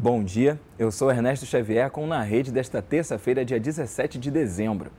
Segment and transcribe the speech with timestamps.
[0.00, 4.92] Bom dia, eu sou Ernesto Xavier com Na Rede desta terça-feira, dia 17 de dezembro.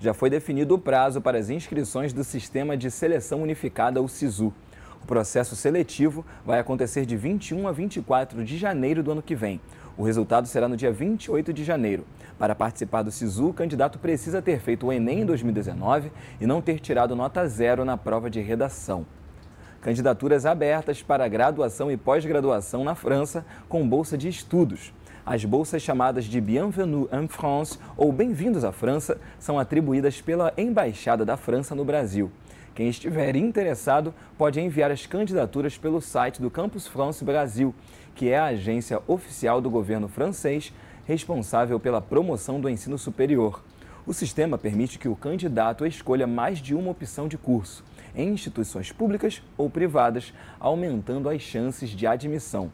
[0.00, 4.50] Já foi definido o prazo para as inscrições do Sistema de Seleção Unificada, o SISU.
[5.02, 9.60] O processo seletivo vai acontecer de 21 a 24 de janeiro do ano que vem.
[9.94, 12.06] O resultado será no dia 28 de janeiro.
[12.38, 16.10] Para participar do SISU, o candidato precisa ter feito o Enem em 2019
[16.40, 19.04] e não ter tirado nota zero na prova de redação.
[19.86, 24.92] Candidaturas abertas para graduação e pós-graduação na França com bolsa de estudos.
[25.24, 31.24] As bolsas chamadas de Bienvenue en France ou Bem-vindos à França são atribuídas pela Embaixada
[31.24, 32.32] da França no Brasil.
[32.74, 37.72] Quem estiver interessado pode enviar as candidaturas pelo site do Campus France Brasil,
[38.12, 40.74] que é a agência oficial do governo francês
[41.04, 43.62] responsável pela promoção do ensino superior.
[44.06, 47.82] O sistema permite que o candidato escolha mais de uma opção de curso,
[48.14, 52.70] em instituições públicas ou privadas, aumentando as chances de admissão.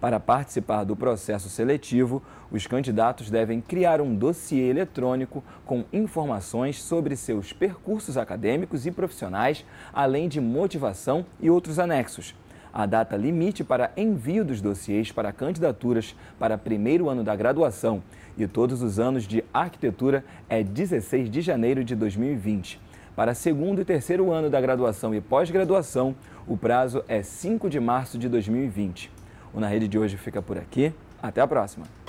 [0.00, 7.16] Para participar do processo seletivo, os candidatos devem criar um dossiê eletrônico com informações sobre
[7.16, 12.32] seus percursos acadêmicos e profissionais, além de motivação e outros anexos.
[12.78, 18.02] A data limite para envio dos dossiês para candidaturas para primeiro ano da graduação
[18.36, 22.78] e todos os anos de arquitetura é 16 de janeiro de 2020.
[23.16, 26.14] Para segundo e terceiro ano da graduação e pós-graduação,
[26.46, 29.10] o prazo é 5 de março de 2020.
[29.54, 30.92] O Na Rede de hoje fica por aqui.
[31.22, 32.05] Até a próxima!